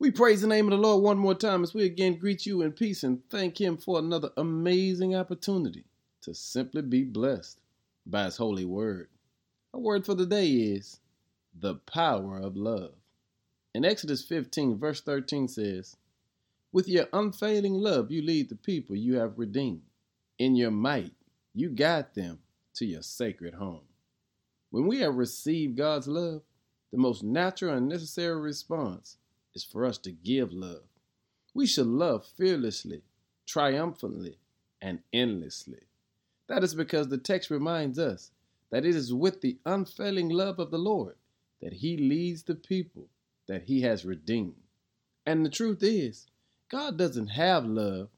We 0.00 0.12
praise 0.12 0.42
the 0.42 0.46
name 0.46 0.66
of 0.66 0.70
the 0.70 0.76
Lord 0.76 1.02
one 1.02 1.18
more 1.18 1.34
time 1.34 1.64
as 1.64 1.74
we 1.74 1.84
again 1.84 2.18
greet 2.18 2.46
you 2.46 2.62
in 2.62 2.70
peace 2.70 3.02
and 3.02 3.20
thank 3.30 3.60
Him 3.60 3.76
for 3.76 3.98
another 3.98 4.30
amazing 4.36 5.16
opportunity 5.16 5.86
to 6.20 6.34
simply 6.34 6.82
be 6.82 7.02
blessed 7.02 7.60
by 8.06 8.26
His 8.26 8.36
holy 8.36 8.64
word. 8.64 9.08
Our 9.74 9.80
word 9.80 10.06
for 10.06 10.14
the 10.14 10.24
day 10.24 10.50
is 10.50 11.00
the 11.52 11.74
power 11.74 12.38
of 12.38 12.56
love. 12.56 12.92
In 13.74 13.84
Exodus 13.84 14.22
15, 14.22 14.78
verse 14.78 15.00
13 15.00 15.48
says, 15.48 15.96
With 16.70 16.88
your 16.88 17.08
unfailing 17.12 17.74
love, 17.74 18.12
you 18.12 18.22
lead 18.22 18.50
the 18.50 18.54
people 18.54 18.94
you 18.94 19.16
have 19.16 19.36
redeemed. 19.36 19.82
In 20.38 20.54
your 20.54 20.70
might, 20.70 21.14
you 21.54 21.70
guide 21.70 22.14
them 22.14 22.38
to 22.74 22.86
your 22.86 23.02
sacred 23.02 23.54
home. 23.54 23.82
When 24.70 24.86
we 24.86 25.00
have 25.00 25.16
received 25.16 25.76
God's 25.76 26.06
love, 26.06 26.42
the 26.92 26.98
most 26.98 27.24
natural 27.24 27.74
and 27.74 27.88
necessary 27.88 28.40
response 28.40 29.16
is 29.58 29.64
for 29.64 29.84
us 29.84 29.98
to 29.98 30.12
give 30.12 30.52
love. 30.52 30.84
We 31.52 31.66
should 31.66 31.88
love 31.88 32.24
fearlessly, 32.24 33.02
triumphantly, 33.44 34.38
and 34.80 35.00
endlessly. 35.12 35.80
That 36.46 36.62
is 36.62 36.76
because 36.76 37.08
the 37.08 37.18
text 37.18 37.50
reminds 37.50 37.98
us 37.98 38.30
that 38.70 38.86
it 38.86 38.94
is 38.94 39.12
with 39.12 39.40
the 39.40 39.58
unfailing 39.66 40.28
love 40.28 40.60
of 40.60 40.70
the 40.70 40.78
Lord 40.78 41.16
that 41.60 41.72
He 41.72 41.96
leads 41.96 42.44
the 42.44 42.54
people 42.54 43.08
that 43.48 43.64
He 43.64 43.82
has 43.82 44.04
redeemed. 44.04 44.62
And 45.26 45.44
the 45.44 45.50
truth 45.50 45.82
is, 45.82 46.28
God 46.70 46.96
doesn't 46.96 47.28
have 47.28 47.66
love, 47.66 48.10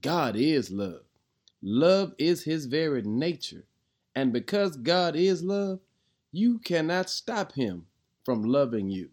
God 0.00 0.36
is 0.36 0.70
love. 0.70 1.02
Love 1.60 2.14
is 2.18 2.44
His 2.44 2.66
very 2.66 3.02
nature. 3.02 3.64
And 4.14 4.32
because 4.32 4.76
God 4.76 5.16
is 5.16 5.42
love, 5.42 5.80
you 6.30 6.60
cannot 6.60 7.10
stop 7.10 7.52
Him 7.52 7.86
from 8.24 8.44
loving 8.44 8.90
you. 8.90 9.10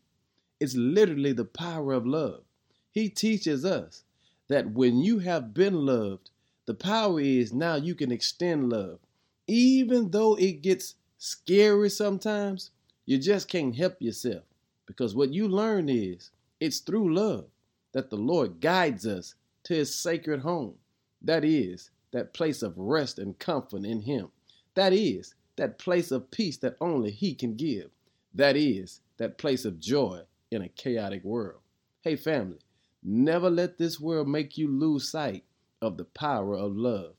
It's 0.61 0.75
literally 0.75 1.33
the 1.33 1.43
power 1.43 1.91
of 1.91 2.05
love. 2.05 2.43
He 2.91 3.09
teaches 3.09 3.65
us 3.65 4.03
that 4.47 4.69
when 4.73 4.99
you 4.99 5.17
have 5.17 5.55
been 5.55 5.87
loved, 5.87 6.29
the 6.67 6.75
power 6.75 7.19
is 7.19 7.51
now 7.51 7.77
you 7.77 7.95
can 7.95 8.11
extend 8.11 8.69
love. 8.69 8.99
Even 9.47 10.11
though 10.11 10.35
it 10.35 10.61
gets 10.61 10.93
scary 11.17 11.89
sometimes, 11.89 12.69
you 13.07 13.17
just 13.17 13.47
can't 13.47 13.75
help 13.75 13.99
yourself. 13.99 14.43
Because 14.85 15.15
what 15.15 15.33
you 15.33 15.47
learn 15.47 15.89
is 15.89 16.29
it's 16.59 16.77
through 16.77 17.15
love 17.15 17.45
that 17.93 18.11
the 18.11 18.17
Lord 18.17 18.59
guides 18.59 19.07
us 19.07 19.33
to 19.63 19.73
his 19.73 19.95
sacred 19.95 20.41
home. 20.41 20.75
That 21.23 21.43
is, 21.43 21.89
that 22.11 22.35
place 22.35 22.61
of 22.61 22.77
rest 22.77 23.17
and 23.17 23.39
comfort 23.39 23.83
in 23.83 24.01
him. 24.01 24.29
That 24.75 24.93
is, 24.93 25.33
that 25.55 25.79
place 25.79 26.11
of 26.11 26.29
peace 26.29 26.57
that 26.57 26.77
only 26.79 27.09
he 27.09 27.33
can 27.33 27.55
give. 27.55 27.89
That 28.35 28.55
is, 28.55 28.99
that 29.17 29.39
place 29.39 29.65
of 29.65 29.79
joy 29.79 30.21
in 30.51 30.61
a 30.61 30.69
chaotic 30.69 31.23
world. 31.23 31.61
Hey, 32.01 32.15
family, 32.15 32.59
never 33.03 33.49
let 33.49 33.77
this 33.77 33.99
world 33.99 34.27
make 34.27 34.57
you 34.57 34.67
lose 34.67 35.09
sight 35.09 35.45
of 35.81 35.97
the 35.97 36.05
power 36.05 36.55
of 36.55 36.75
love, 36.75 37.13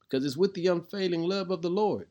because 0.00 0.24
it's 0.24 0.36
with 0.36 0.54
the 0.54 0.66
unfailing 0.66 1.22
love 1.22 1.50
of 1.50 1.62
the 1.62 1.70
Lord 1.70 2.08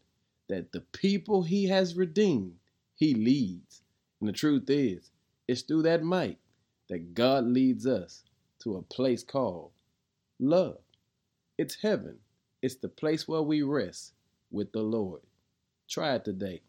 that 0.47 0.71
the 0.71 0.81
people 0.81 1.43
he 1.43 1.67
has 1.67 1.97
redeemed, 1.97 2.55
he 2.95 3.13
leads. 3.13 3.81
And 4.19 4.29
the 4.29 4.33
truth 4.33 4.69
is, 4.69 5.11
it's 5.47 5.61
through 5.61 5.81
that 5.83 6.03
might 6.03 6.37
that 6.89 7.13
God 7.13 7.45
leads 7.45 7.85
us 7.85 8.23
to 8.59 8.77
a 8.77 8.81
place 8.81 9.23
called 9.23 9.71
love. 10.39 10.77
It's 11.57 11.75
heaven. 11.81 12.17
It's 12.61 12.75
the 12.75 12.87
place 12.87 13.27
where 13.27 13.41
we 13.41 13.61
rest 13.61 14.13
with 14.51 14.71
the 14.71 14.81
Lord. 14.81 15.21
Try 15.89 16.15
it 16.15 16.25
today 16.25 16.61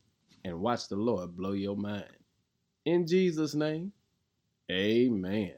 and 0.45 0.61
watch 0.61 0.89
the 0.89 0.97
Lord 0.97 1.37
blow 1.37 1.53
your 1.53 1.77
mind. 1.77 2.05
In 2.85 3.07
Jesus' 3.07 3.55
name, 3.55 3.93
Amen. 4.71 5.53